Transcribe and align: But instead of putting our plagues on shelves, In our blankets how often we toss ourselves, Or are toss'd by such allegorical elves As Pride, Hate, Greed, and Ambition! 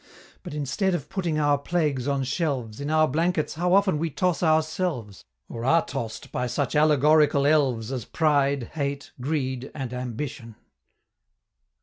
But 0.41 0.55
instead 0.55 0.95
of 0.95 1.09
putting 1.09 1.37
our 1.37 1.59
plagues 1.59 2.07
on 2.07 2.23
shelves, 2.23 2.81
In 2.81 2.89
our 2.89 3.07
blankets 3.07 3.53
how 3.53 3.75
often 3.75 3.99
we 3.99 4.09
toss 4.09 4.41
ourselves, 4.41 5.23
Or 5.47 5.63
are 5.63 5.85
toss'd 5.85 6.31
by 6.31 6.47
such 6.47 6.75
allegorical 6.75 7.45
elves 7.45 7.91
As 7.91 8.03
Pride, 8.03 8.71
Hate, 8.73 9.11
Greed, 9.21 9.69
and 9.75 9.93
Ambition! 9.93 10.55